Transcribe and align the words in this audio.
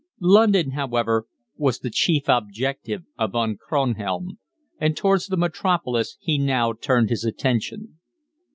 London, 0.19 0.71
however, 0.71 1.27
was 1.57 1.77
the 1.77 1.91
chief 1.91 2.23
objective 2.27 3.03
of 3.19 3.33
Von 3.33 3.55
Kronhelm, 3.55 4.39
and 4.79 4.97
towards 4.97 5.27
the 5.27 5.37
Metropolis 5.37 6.17
he 6.19 6.39
now 6.39 6.73
turned 6.73 7.11
his 7.11 7.23
attention. 7.23 7.99